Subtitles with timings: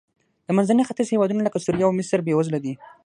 [0.45, 2.73] د منځني ختیځ هېوادونه لکه سوریه او مصر بېوزله دي.